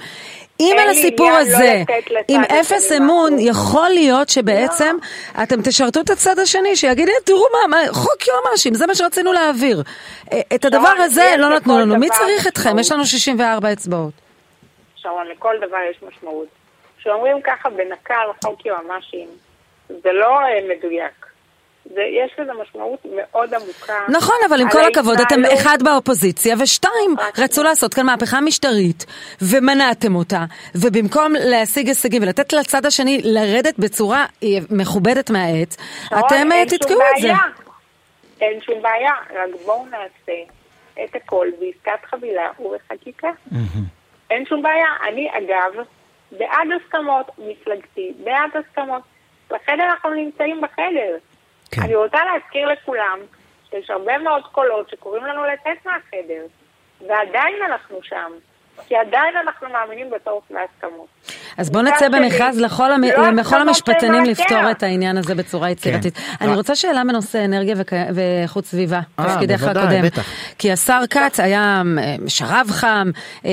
אם 0.60 0.76
על 0.80 0.90
הסיפור 0.90 1.30
לא 1.30 1.38
הזה, 1.38 1.82
עם 2.28 2.42
אפס 2.44 2.92
אמון, 2.92 3.36
יכול 3.38 3.88
להיות 3.88 4.28
שבעצם 4.28 4.96
לא. 5.38 5.42
אתם 5.42 5.62
תשרתו 5.62 6.00
את 6.00 6.10
הצד 6.10 6.38
השני, 6.38 6.76
שיגיד, 6.76 7.08
תראו 7.24 7.46
מה, 7.52 7.76
מה 7.76 7.92
חוק 7.92 8.26
יועמ"שים, 8.28 8.74
זה 8.74 8.86
מה 8.86 8.94
שרצינו 8.94 9.32
להעביר. 9.32 9.82
אה, 10.32 10.40
את 10.54 10.64
הדבר 10.64 10.94
הזה 10.98 11.34
לא 11.38 11.48
נתנו 11.56 11.78
לנו, 11.78 11.96
מי 11.96 12.08
צריך 12.08 12.46
אתכם? 12.46 12.78
יש 12.78 12.92
לנו 12.92 13.04
64 13.04 13.72
אצבעות. 13.72 14.12
שרון, 14.96 15.26
לכל 15.26 15.54
דבר 15.60 15.78
יש 15.90 16.02
משמעות. 16.02 16.48
כשאומרים 16.98 17.42
ככה 17.42 17.70
בנקל 17.70 18.28
חוק 18.44 18.66
יועמ"שים, 18.66 19.28
זה 19.88 20.12
לא 20.12 20.40
אה, 20.40 20.76
מדויק. 20.76 21.23
זה, 21.84 22.00
יש 22.00 22.32
לזה 22.38 22.52
משמעות 22.62 23.00
מאוד 23.16 23.54
עמוקה. 23.54 24.06
נכון, 24.08 24.36
אבל 24.48 24.60
עם 24.60 24.70
כל 24.70 24.84
הכבוד, 24.84 25.20
אתם 25.20 25.44
אחד 25.54 25.78
באופוזיציה, 25.84 26.54
ושתיים, 26.60 27.14
רצו 27.38 27.62
לעשות 27.62 27.94
כאן 27.94 28.06
מהפכה 28.06 28.40
משטרית, 28.40 29.06
ומנעתם 29.42 30.14
אותה, 30.14 30.44
ובמקום 30.74 31.32
להשיג 31.32 31.88
הישגים 31.88 32.22
ולתת 32.22 32.52
לצד 32.52 32.86
השני 32.86 33.20
לרדת 33.24 33.78
בצורה 33.78 34.26
אה, 34.42 34.48
מכובדת 34.70 35.30
מהעץ, 35.30 35.76
אתם 36.06 36.52
אה, 36.52 36.64
תתקעו 36.66 37.00
את 37.16 37.22
זה. 37.22 37.32
אין 38.40 38.60
שום 38.60 38.82
בעיה, 38.82 39.12
רק 39.34 39.60
בואו 39.64 39.86
נעשה 39.86 40.52
את 41.04 41.16
הכל 41.16 41.48
בעסקת 41.60 42.04
חבילה 42.04 42.50
ובחקיקה. 42.60 43.28
אין 44.30 44.46
שום 44.46 44.62
בעיה. 44.62 44.86
אני, 45.08 45.28
אגב, 45.30 45.84
בעד 46.32 46.68
הסכמות, 46.76 47.30
מפלגתי, 47.38 48.12
בעד 48.24 48.50
הסכמות. 48.54 49.02
לכן 49.50 49.80
אנחנו 49.80 50.10
נמצאים 50.10 50.60
בחדר. 50.60 51.16
כן. 51.74 51.82
אני 51.82 51.94
רוצה 51.94 52.18
להזכיר 52.24 52.68
לכולם 52.68 53.18
שיש 53.70 53.90
הרבה 53.90 54.18
מאוד 54.18 54.42
קולות 54.52 54.90
שקוראים 54.90 55.24
לנו 55.24 55.44
לצאת 55.44 55.86
מהחדר, 55.86 56.46
ועדיין 57.00 57.62
אנחנו 57.66 58.02
שם. 58.02 58.32
כי 58.88 58.96
עדיין 58.96 59.34
אנחנו 59.42 59.68
מאמינים 59.68 60.10
בצורך 60.10 60.44
להסכמות. 60.50 61.06
אז 61.56 61.70
בואו 61.70 61.82
נצא 61.82 62.08
במכרז 62.08 62.60
לכל, 62.60 62.92
המ... 62.92 63.04
לא 63.04 63.30
לכל 63.30 63.60
המשפטנים 63.60 64.24
לפתור 64.24 64.70
את 64.70 64.82
העניין 64.82 65.16
הזה 65.16 65.34
בצורה 65.34 65.70
יצירתית. 65.70 66.16
כן. 66.16 66.22
אני 66.40 66.50
אה. 66.50 66.56
רוצה 66.56 66.74
שאלה 66.74 67.02
בנושא 67.04 67.44
אנרגיה 67.44 67.74
וכ... 67.78 67.92
ואיכות 68.14 68.64
סביבה, 68.64 69.00
אה, 69.18 69.34
תפקידך 69.34 69.62
הקודם. 69.62 70.02
בטח. 70.02 70.22
כי 70.58 70.72
השר 70.72 71.00
כץ 71.10 71.40
היה 71.40 71.82
אה, 71.98 72.14
שרב 72.28 72.66
חם, 72.70 73.10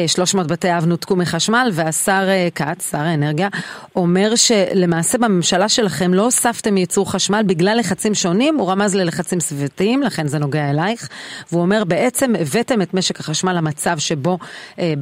300 0.07 0.47
בתי 0.47 0.77
אב 0.77 0.85
נותקו 0.85 1.15
מחשמל, 1.15 1.69
והשר 1.73 2.27
כץ, 2.55 2.91
שר 2.91 2.97
האנרגיה, 2.97 3.47
אומר 3.95 4.35
שלמעשה 4.35 5.17
בממשלה 5.17 5.69
שלכם 5.69 6.13
לא 6.13 6.21
הוספתם 6.21 6.77
ייצור 6.77 7.11
חשמל 7.11 7.43
בגלל 7.45 7.77
לחצים 7.79 8.13
שונים, 8.13 8.55
הוא 8.55 8.71
רמז 8.71 8.95
ללחצים 8.95 9.39
סביבתיים, 9.39 10.03
לכן 10.03 10.27
זה 10.27 10.39
נוגע 10.39 10.69
אלייך, 10.69 11.09
והוא 11.51 11.61
אומר 11.61 11.83
בעצם 11.83 12.33
הבאתם 12.39 12.81
את 12.81 12.93
משק 12.93 13.19
החשמל 13.19 13.53
למצב 13.53 13.97
שבו 13.97 14.37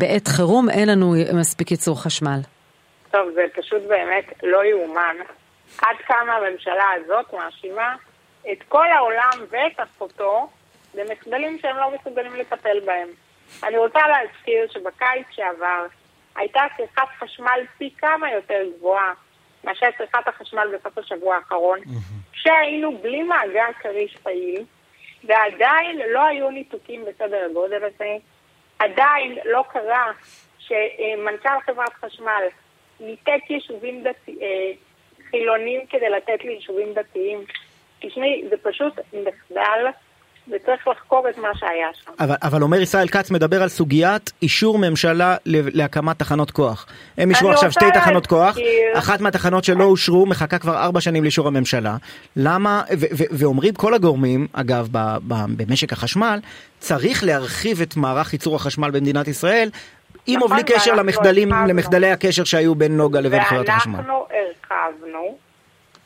בעת 0.10 0.28
חירום 0.28 0.70
אין 0.70 0.90
לנו 0.90 1.14
מספיק 1.34 1.72
ייצור 1.72 2.04
חשמל. 2.04 2.40
טוב, 3.12 3.30
זה 3.34 3.42
פשוט 3.56 3.82
באמת 3.88 4.26
לא 4.44 4.66
יאומן 4.66 5.16
עד 5.82 5.96
כמה 6.08 6.34
הממשלה 6.34 6.90
הזאת 6.96 7.34
מאשימה 7.34 7.96
את 8.52 8.58
כל 8.68 8.86
העולם 8.92 9.46
ואת 9.50 9.78
אחותו 9.78 10.50
במחדלים 10.96 11.60
שהם 11.62 11.78
לא 11.78 11.92
מסוגלים 11.96 12.36
לטפל 12.36 12.80
בהם. 12.86 13.08
אני 13.64 13.78
רוצה 13.78 14.00
להזכיר 14.08 14.68
שבקיץ 14.70 15.28
שעבר 15.32 15.86
הייתה 16.36 16.62
צריכת 16.78 17.08
חשמל 17.20 17.60
פי 17.78 17.90
כמה 17.98 18.32
יותר 18.32 18.62
גבוהה 18.78 19.14
מאשר 19.64 19.88
צריכת 19.98 20.28
החשמל 20.28 20.68
בסוף 20.74 20.98
השבוע 20.98 21.36
האחרון, 21.36 21.80
כשהיינו 22.32 22.98
בלי 22.98 23.24
מאגר 23.24 23.72
כריש 23.80 24.18
פעיל, 24.24 24.64
ועדיין 25.24 26.00
לא 26.14 26.26
היו 26.26 26.50
ניתוקים 26.50 27.06
בסדר 27.06 27.46
הגודל 27.50 27.84
הזה, 27.84 28.18
עדיין 28.80 29.38
לא 29.46 29.64
קרה 29.70 30.12
שמנכ"ל 30.60 31.60
חברת 31.66 31.94
חשמל 31.94 32.44
ניתק 33.00 33.50
יישובים 33.50 34.04
דתי, 34.04 34.38
אה, 34.42 34.72
חילונים 35.30 35.86
כדי 35.90 36.10
לתת 36.10 36.44
ליישובים 36.44 36.94
דתיים. 36.94 37.46
תשמעי, 38.00 38.44
זה 38.50 38.56
פשוט 38.58 38.94
מחדל. 39.14 39.86
וצריך 40.52 40.88
לחקור 40.88 41.30
את 41.30 41.38
מה 41.38 41.50
שהיה 41.56 41.88
שם. 41.94 42.12
אבל, 42.20 42.36
אבל 42.44 42.64
אומר 42.64 42.82
ישראל 42.82 43.08
כץ 43.08 43.32
מדבר 43.32 43.62
על 43.64 43.70
סוגיית 43.70 44.32
אישור 44.42 44.78
ממשלה 44.78 45.36
להקמת 45.46 46.20
תחנות 46.20 46.52
כוח. 46.52 46.86
הם 47.18 47.30
אישרו 47.30 47.52
עכשיו 47.52 47.72
שתי 47.72 47.86
להזכיר... 47.86 48.02
תחנות 48.02 48.28
כוח, 48.28 48.58
אחת 48.94 49.22
מהתחנות 49.22 49.64
שלא 49.64 49.84
אושרו 49.84 50.26
מחכה 50.26 50.58
כבר 50.58 50.78
ארבע 50.78 51.02
שנים 51.02 51.24
לאישור 51.24 51.48
הממשלה. 51.48 51.96
למה, 52.36 52.84
ו, 52.92 53.06
ו, 53.18 53.24
ואומרים 53.32 53.74
כל 53.74 53.94
הגורמים, 53.94 54.48
אגב, 54.54 54.88
ב, 54.92 55.18
ב, 55.28 55.34
במשק 55.58 55.94
החשמל, 55.94 56.40
צריך 56.80 57.24
להרחיב 57.24 57.82
את 57.82 57.98
מערך 57.98 58.34
ייצור 58.34 58.56
החשמל 58.56 58.92
במדינת 58.92 59.28
ישראל 59.28 59.70
בלי 60.28 60.38
נכון, 60.38 60.62
קשר 60.66 60.96
למחדלים, 60.96 61.50
למחדלי 61.68 62.12
הקשר 62.12 62.44
שהיו 62.44 62.76
בין 62.76 62.98
נוגה 62.98 63.22
לבין 63.22 63.44
חברת 63.44 63.70
החשמל. 63.70 63.96
ואנחנו 63.96 64.26
הרחבנו 64.32 65.38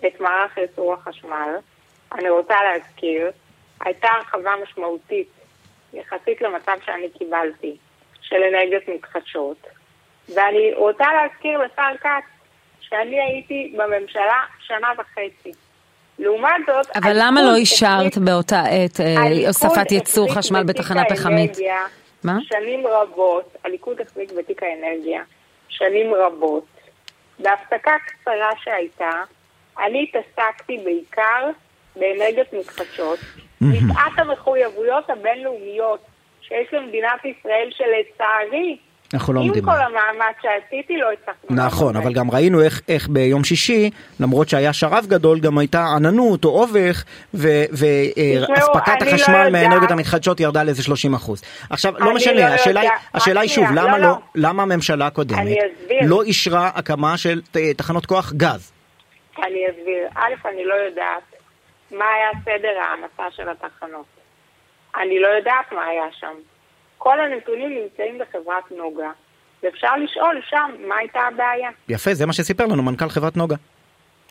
את 0.05 0.21
מערך 0.21 0.57
ייצור 0.57 0.93
החשמל. 0.93 1.55
אני 2.13 2.29
רוצה 2.29 2.53
להזכיר, 2.63 3.31
הייתה 3.81 4.07
הרחבה 4.07 4.51
משמעותית 4.63 5.29
יחסית 5.93 6.41
למצב 6.41 6.77
שאני 6.85 7.09
קיבלתי 7.09 7.77
של 8.21 8.35
אנרגיות 8.35 8.83
מתחדשות. 8.87 9.57
ואני 10.35 10.73
רוצה 10.75 11.05
להזכיר 11.13 11.59
לשר 11.59 11.97
כץ 12.01 12.23
שאני 12.81 13.21
הייתי 13.21 13.73
בממשלה 13.77 14.43
שנה 14.59 14.87
וחצי. 14.97 15.51
לעומת 16.19 16.51
זאת... 16.67 16.97
אבל 16.97 17.11
למה 17.15 17.41
לא 17.41 17.55
אישרת 17.55 18.17
באותה 18.17 18.61
עת 18.61 18.99
אה, 18.99 19.47
הוספת 19.47 19.91
ייצור 19.91 20.33
חשמל 20.33 20.63
בתחנה 20.63 21.03
פחמית? 21.09 21.57
מה? 22.23 22.37
שנים 22.41 22.87
רבות, 22.87 23.55
הליכוד 23.63 24.01
החזיק 24.01 24.31
בתיק 24.31 24.63
האנרגיה, 24.63 25.23
שנים 25.69 26.13
רבות. 26.13 26.65
בהפסקה 27.39 27.91
קצרה 28.07 28.49
שהייתה, 28.63 29.11
אני 29.79 30.03
התעסקתי 30.09 30.77
בעיקר 30.77 31.49
באנרגיות 31.95 32.53
מתחדשות, 32.53 33.19
מפאת 33.61 34.17
המחויבויות 34.17 35.09
הבינלאומיות 35.09 35.99
שיש 36.41 36.73
למדינת 36.73 37.25
ישראל, 37.25 37.69
שלצערי 37.71 38.77
אנחנו 39.13 39.33
לא 39.33 39.39
עומדים. 39.39 39.69
עם 39.69 39.75
כל 39.75 39.81
המאמץ 39.81 40.35
שעשיתי 40.41 40.97
לא 40.97 41.07
הצלחנו. 41.11 41.65
נכון, 41.65 41.95
אבל 41.95 42.13
גם 42.13 42.31
ראינו 42.31 42.61
איך, 42.61 42.81
איך 42.87 43.07
ביום 43.07 43.43
שישי, 43.43 43.89
למרות 44.19 44.49
שהיה 44.49 44.73
שרב 44.73 45.05
גדול, 45.07 45.39
גם 45.39 45.57
הייתה 45.57 45.85
עננות 45.95 46.45
או 46.45 46.49
אובך, 46.49 47.03
ואספקת 47.33 49.01
לא 49.01 49.07
החשמל 49.07 49.43
לא 49.43 49.49
מהאנרגיות 49.49 49.91
המתחדשות 49.91 50.39
ירדה 50.39 50.63
לאיזה 50.63 50.83
30 50.83 51.13
אחוז. 51.13 51.43
עכשיו, 51.69 51.93
לא 51.99 52.13
משנה, 52.13 52.49
לא 52.49 52.53
השאלה, 52.53 52.81
השאלה 53.13 53.41
היא 53.41 53.49
שוב, 53.49 53.65
למה, 53.75 53.97
לא, 53.97 54.07
לא, 54.07 54.15
למה 54.35 54.63
הממשלה 54.63 55.07
הקודמת 55.07 55.57
לא 56.01 56.23
אישרה 56.23 56.71
הקמה 56.75 57.17
של 57.17 57.41
תחנות 57.77 58.05
כוח 58.05 58.33
גז? 58.33 58.71
אני 59.37 59.59
אסביר. 59.69 60.07
א', 60.15 60.47
אני 60.47 60.65
לא 60.65 60.73
יודעת 60.73 61.32
מה 61.97 62.05
היה 62.05 62.29
סדר 62.45 62.79
ההעמסה 62.79 63.35
של 63.35 63.49
התחנות. 63.49 64.05
אני 64.95 65.19
לא 65.19 65.27
יודעת 65.27 65.71
מה 65.71 65.85
היה 65.85 66.03
שם. 66.19 66.33
כל 66.97 67.19
הנתונים 67.19 67.69
נמצאים 67.69 68.19
בחברת 68.19 68.71
נוגה, 68.71 69.11
ואפשר 69.63 69.95
לשאול 69.95 70.41
שם 70.49 70.71
מה 70.87 70.95
הייתה 70.97 71.19
הבעיה. 71.19 71.69
יפה, 71.89 72.13
זה 72.13 72.25
מה 72.25 72.33
שסיפר 72.33 72.65
לנו 72.65 72.83
מנכ"ל 72.83 73.09
חברת 73.09 73.37
נוגה, 73.37 73.55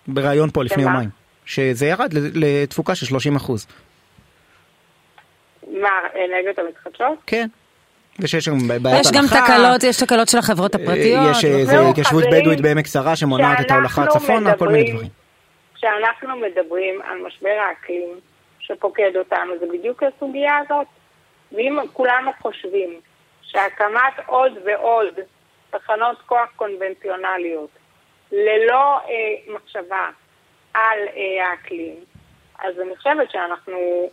בריאיון 0.07 0.51
פה 0.51 0.65
לפני 0.65 0.83
יומיים, 0.83 1.09
שזה 1.45 1.87
ירד 1.87 2.11
לתפוקה 2.35 2.95
של 2.95 3.07
30 3.07 3.37
אחוז. 3.37 3.67
מה, 5.67 5.89
אנרגיות 6.15 6.59
המתחדשות? 6.59 7.19
כן. 7.27 7.49
ושיש 8.19 8.49
גם 8.49 8.59
בעיית 8.83 9.07
יש 9.07 9.13
גם 9.13 9.25
תקלות, 9.27 9.83
יש 9.83 10.03
תקלות 10.03 10.29
של 10.29 10.39
החברות 10.39 10.75
הפרטיות. 10.75 11.31
יש 11.31 11.45
איזו 11.45 11.91
התיישבות 11.91 12.25
בדואית 12.33 12.61
בעמק 12.61 12.87
שרה 12.87 13.17
שמונעת 13.17 13.61
את 13.61 13.71
ההולכה 13.71 14.07
צפונה, 14.07 14.57
כל 14.57 14.69
מיני 14.69 14.93
דברים. 14.93 15.22
כשאנחנו 15.83 16.37
מדברים 16.37 17.03
על 17.03 17.19
משבר 17.19 17.59
האקלים 17.69 18.21
שפוקד 18.61 19.17
אותנו, 19.17 19.59
זה 19.61 19.67
בדיוק 19.67 20.03
הסוגיה 20.03 20.59
הזאת. 20.59 20.87
ואם 21.53 21.79
כולנו 21.93 22.31
חושבים 22.43 23.01
שהקמת 23.43 24.27
עוד 24.27 24.53
ועוד 24.65 25.15
תחנות 25.71 26.17
כוח 26.27 26.49
קונבנציונליות 26.57 27.71
ללא 28.33 28.97
אה, 28.97 29.55
מחשבה 29.55 30.09
על 30.75 30.99
אה, 31.17 31.51
האקלים, 31.51 31.95
אז 32.59 32.75
אני 32.81 32.97
חושבת 32.97 33.31
שאנחנו 33.31 34.09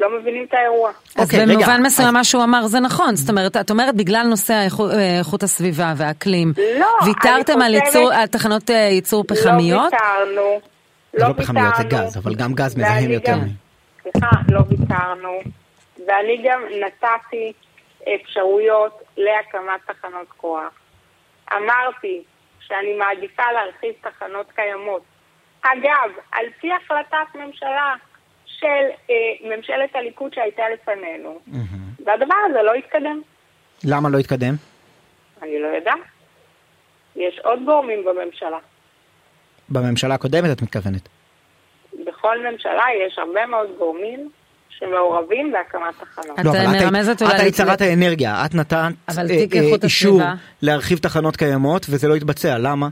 לא 0.00 0.18
מבינים 0.18 0.44
את 0.44 0.54
האירוע. 0.54 0.90
אז 0.90 0.96
okay, 1.16 1.22
אוקיי, 1.22 1.46
במובן 1.46 1.82
מסוים 1.82 2.08
אז... 2.08 2.14
מה 2.14 2.24
שהוא 2.24 2.44
אמר 2.44 2.66
זה 2.66 2.80
נכון, 2.80 3.16
זאת 3.16 3.30
אומרת, 3.30 3.56
את 3.56 3.70
אומרת 3.70 3.94
בגלל 3.94 4.26
נושא 4.26 4.52
אה, 4.52 5.18
איכות 5.18 5.42
הסביבה 5.42 5.92
והאקלים, 5.96 6.52
לא, 6.78 6.86
ויתרתם 7.06 7.62
על, 7.62 7.74
ייצור, 7.74 8.12
על 8.12 8.26
תחנות 8.26 8.70
אה, 8.70 8.76
ייצור 8.76 9.24
לא 9.28 9.34
פחמיות? 9.34 9.92
לא 9.92 9.98
ויתרנו, 9.98 10.71
לא, 11.14 11.28
לא 11.28 11.32
פחמיות 11.32 11.74
זה 11.76 11.84
גז, 11.84 12.16
אבל 12.16 12.34
גם 12.34 12.52
גז 12.54 12.76
מזהם 12.76 13.10
יותר. 13.10 13.34
סליחה, 14.02 14.30
לא 14.48 14.60
ויתרנו. 14.68 15.40
ואני 16.06 16.42
גם 16.44 16.62
נתתי 16.80 17.52
אפשרויות 18.14 19.02
להקמת 19.16 19.80
תחנות 19.86 20.26
כוח. 20.36 20.72
אמרתי 21.52 22.22
שאני 22.60 22.96
מעדיפה 22.96 23.42
להרחיב 23.52 23.94
תחנות 24.00 24.52
קיימות. 24.54 25.02
אגב, 25.62 26.10
על 26.32 26.46
פי 26.60 26.68
החלטת 26.72 27.34
ממשלה 27.34 27.94
של 28.46 28.84
אה, 29.10 29.56
ממשלת 29.56 29.96
הליכוד 29.96 30.34
שהייתה 30.34 30.62
לפנינו, 30.74 31.38
mm-hmm. 31.48 32.02
והדבר 32.06 32.34
הזה 32.50 32.62
לא 32.62 32.74
התקדם. 32.74 33.20
למה 33.84 34.08
לא 34.08 34.18
התקדם? 34.18 34.54
אני 35.42 35.58
לא 35.60 35.66
יודעת. 35.66 35.98
יש 37.16 37.38
עוד 37.38 37.64
גורמים 37.64 38.04
בממשלה. 38.04 38.58
בממשלה 39.68 40.14
הקודמת 40.14 40.50
את 40.52 40.62
מתכוונת? 40.62 41.08
בכל 42.06 42.50
ממשלה 42.50 42.84
יש 43.06 43.18
הרבה 43.18 43.46
מאוד 43.46 43.68
גורמים 43.78 44.30
שמעורבים 44.68 45.52
בהקמת 45.52 45.94
תחנות. 46.00 46.38
את 46.40 46.46
מרמזת 46.82 47.22
אולי... 47.22 47.34
את 47.34 47.40
היית 47.40 47.54
שרת 47.54 47.80
האנרגיה, 47.80 48.44
את 48.46 48.54
נתנת 48.54 49.84
אישור 49.84 50.20
להרחיב 50.62 50.98
תחנות 50.98 51.36
קיימות 51.36 51.86
וזה 51.90 52.08
לא 52.08 52.14
התבצע, 52.14 52.58
למה? 52.58 52.88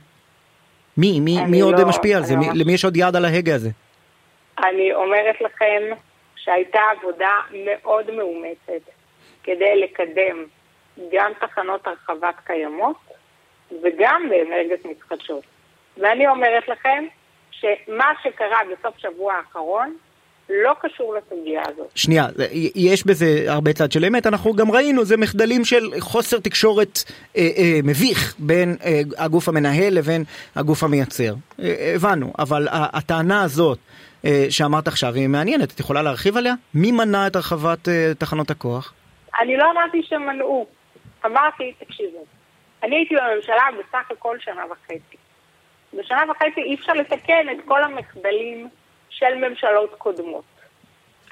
מי, 0.96 1.20
מי, 1.20 1.44
מי 1.48 1.60
עוד 1.60 1.78
לא, 1.78 1.88
משפיע 1.88 2.16
על 2.16 2.24
זה? 2.24 2.36
מי, 2.36 2.46
למי 2.54 2.72
יש 2.72 2.84
עוד 2.84 2.96
יד 2.96 3.16
על 3.16 3.24
ההגה 3.24 3.54
הזה? 3.54 3.70
אני 4.58 4.94
אומרת 4.94 5.40
לכם 5.40 5.82
שהייתה 6.36 6.80
עבודה 6.98 7.32
מאוד 7.52 8.10
מאומצת 8.10 8.90
כדי 9.42 9.80
לקדם 9.82 10.44
גם 11.12 11.32
תחנות 11.40 11.86
הרחבת 11.86 12.34
קיימות 12.44 12.96
וגם 13.82 14.22
באנרגיות 14.30 14.84
מתחדשות. 14.84 15.44
ואני 16.00 16.28
אומרת 16.28 16.68
לכם 16.68 17.04
שמה 17.50 18.12
שקרה 18.22 18.58
בסוף 18.72 18.98
שבוע 18.98 19.34
האחרון 19.34 19.96
לא 20.50 20.72
קשור 20.80 21.14
לסוגיה 21.14 21.62
הזאת. 21.68 21.90
שנייה, 21.94 22.26
יש 22.74 23.06
בזה 23.06 23.44
הרבה 23.48 23.72
צד 23.72 23.92
של 23.92 24.04
אמת, 24.04 24.26
אנחנו 24.26 24.54
גם 24.54 24.70
ראינו, 24.70 25.04
זה 25.04 25.16
מחדלים 25.16 25.64
של 25.64 25.90
חוסר 26.00 26.40
תקשורת 26.40 26.98
אה, 27.36 27.42
אה, 27.58 27.80
מביך 27.84 28.34
בין 28.38 28.76
אה, 28.84 29.00
הגוף 29.18 29.48
המנהל 29.48 29.94
לבין 29.94 30.24
הגוף 30.56 30.82
המייצר. 30.82 31.34
אה, 31.62 31.92
הבנו, 31.94 32.32
אבל 32.38 32.68
הטענה 32.70 33.42
הזאת 33.42 33.78
אה, 34.24 34.46
שאמרת 34.50 34.88
עכשיו 34.88 35.14
היא 35.14 35.28
מעניינת, 35.28 35.72
את 35.74 35.80
יכולה 35.80 36.02
להרחיב 36.02 36.36
עליה? 36.36 36.54
מי 36.74 36.92
מנע 36.92 37.26
את 37.26 37.36
הרחבת 37.36 37.88
אה, 37.88 38.12
תחנות 38.18 38.50
הכוח? 38.50 38.92
אני 39.40 39.56
לא 39.56 39.70
אמרתי 39.70 40.02
שמנעו, 40.02 40.66
אמרתי, 41.26 41.72
תקשיבו, 41.78 42.24
אני 42.82 42.96
הייתי 42.96 43.14
בממשלה 43.14 43.62
בסך 43.78 44.10
הכל 44.10 44.36
שנה 44.40 44.62
וחצי. 44.70 45.16
בשנה 45.94 46.24
וחצי 46.30 46.60
אי 46.60 46.74
אפשר 46.74 46.92
לתקן 46.92 47.46
את 47.52 47.64
כל 47.64 47.84
המחדלים 47.84 48.68
של 49.10 49.34
ממשלות 49.34 49.94
קודמות. 49.98 50.44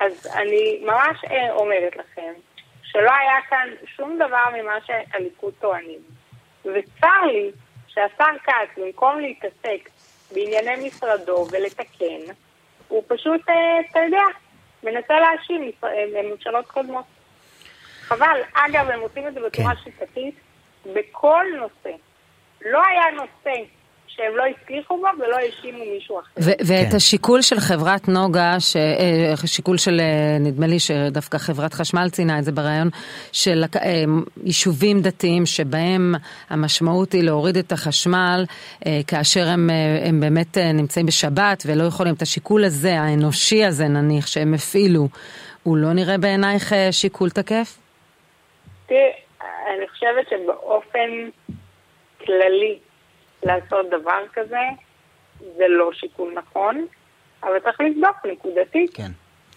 אז 0.00 0.26
אני 0.34 0.80
ממש 0.82 1.24
אה, 1.30 1.52
אומרת 1.52 1.96
לכם 1.96 2.32
שלא 2.82 3.10
היה 3.10 3.42
כאן 3.48 3.68
שום 3.96 4.16
דבר 4.16 4.44
ממה 4.62 4.74
שהליכוד 4.86 5.54
טוענים. 5.60 5.98
וצר 6.64 7.24
לי 7.26 7.50
שהשר 7.88 8.38
כץ, 8.44 8.78
במקום 8.78 9.20
להתעסק 9.20 9.90
בענייני 10.32 10.88
משרדו 10.88 11.46
ולתקן, 11.50 12.32
הוא 12.88 13.02
פשוט, 13.06 13.48
אה, 13.48 13.80
אתה 13.90 13.98
יודע, 13.98 14.24
מנסה 14.82 15.14
להאשים 15.20 15.70
אה, 15.84 16.22
ממשלות 16.22 16.66
קודמות. 16.66 17.04
חבל. 18.00 18.40
אגב, 18.52 18.90
הם 18.90 19.00
עושים 19.00 19.28
את 19.28 19.34
זה 19.34 19.40
בצורה 19.40 19.74
כן. 19.74 19.80
שיטתית 19.84 20.34
בכל 20.86 21.44
נושא. 21.56 21.96
לא 22.64 22.86
היה 22.86 23.10
נושא 23.10 23.62
שהם 24.18 24.36
לא 24.36 24.44
הצליחו 24.46 24.96
בו 24.96 25.06
ולא 25.18 25.36
האשימו 25.36 25.84
מישהו 25.94 26.20
אחר. 26.20 26.30
ואת 26.38 26.90
כן. 26.90 26.96
השיקול 26.96 27.42
של 27.42 27.60
חברת 27.60 28.08
נוגה, 28.08 28.56
אה, 28.76 29.46
שיקול 29.46 29.78
של, 29.78 30.00
אה, 30.00 30.38
נדמה 30.40 30.66
לי 30.66 30.78
שדווקא 30.78 31.38
חברת 31.38 31.74
חשמל 31.74 32.08
ציינה 32.10 32.38
את 32.38 32.44
זה 32.44 32.52
בריאיון, 32.52 32.88
של 33.32 33.64
אה, 33.76 34.04
יישובים 34.44 35.00
דתיים 35.00 35.46
שבהם 35.46 36.14
המשמעות 36.50 37.12
היא 37.12 37.22
להוריד 37.22 37.56
את 37.56 37.72
החשמל 37.72 38.44
כאשר 39.06 39.48
הם, 39.48 39.70
הם 40.04 40.20
באמת 40.20 40.58
נמצאים 40.58 41.06
בשבת 41.06 41.62
ולא 41.66 41.84
יכולים, 41.84 42.14
את 42.14 42.22
השיקול 42.22 42.64
הזה, 42.64 43.00
האנושי 43.00 43.64
הזה 43.64 43.88
נניח, 43.88 44.26
שהם 44.26 44.54
הפעילו, 44.54 45.08
הוא 45.62 45.76
לא 45.76 45.92
נראה 45.92 46.18
בעינייך 46.18 46.72
שיקול 46.90 47.30
תקף? 47.30 47.78
תראי, 48.86 49.12
אני 49.40 49.88
חושבת 49.88 50.28
שבאופן 50.30 51.10
כללי, 52.26 52.78
לעשות 53.42 53.86
דבר 53.90 54.20
כזה, 54.32 54.60
זה 55.56 55.64
לא 55.68 55.90
שיקול 55.92 56.34
נכון, 56.34 56.86
אבל 57.42 57.58
צריך 57.64 57.80
לבדוק 57.80 58.16
נקודתית. 58.32 58.90
כן. 58.94 59.10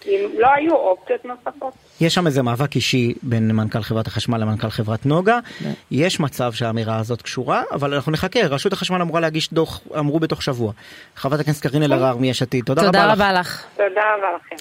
אם 0.05 0.29
לא 0.37 0.47
היו 0.53 0.75
אופציות 0.75 1.25
נוספות. 1.25 1.73
יש 2.01 2.13
שם 2.13 2.27
איזה 2.27 2.41
מאבק 2.41 2.75
אישי 2.75 3.13
בין 3.23 3.51
מנכ"ל 3.51 3.81
חברת 3.81 4.07
החשמל 4.07 4.37
למנכ"ל 4.37 4.69
חברת 4.69 5.05
נוגה. 5.05 5.39
כן. 5.59 5.71
יש 5.91 6.19
מצב 6.19 6.53
שהאמירה 6.53 6.97
הזאת 6.97 7.21
קשורה, 7.21 7.63
אבל 7.71 7.93
אנחנו 7.93 8.11
נחכה, 8.11 8.39
רשות 8.39 8.73
החשמל 8.73 9.01
אמורה 9.01 9.19
להגיש 9.19 9.53
דוח, 9.53 9.81
אמרו 9.99 10.19
בתוך 10.19 10.41
שבוע. 10.41 10.71
חברת 11.15 11.39
הכנסת 11.39 11.63
קארין 11.63 11.83
אלהרר 11.83 12.17
מיש 12.17 12.41
עתיד, 12.41 12.65
תודה, 12.65 12.81
תודה 12.81 13.13
רבה 13.13 13.33
לך. 13.33 13.65
תודה 13.75 14.01
רבה 14.17 14.27
לכם. 14.35 14.55